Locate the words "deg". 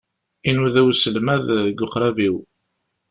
1.63-1.77